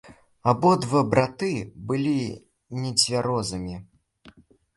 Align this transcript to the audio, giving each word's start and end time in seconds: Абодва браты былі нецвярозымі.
Абодва 0.51 1.01
браты 1.11 1.51
былі 1.91 2.15
нецвярозымі. 2.87 3.75